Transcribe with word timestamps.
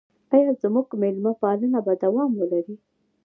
آیا 0.35 0.51
زموږ 0.61 0.87
میلمه 1.01 1.31
پالنه 1.41 1.79
به 1.85 1.93
دوام 2.03 2.31
ولري؟ 2.39 2.75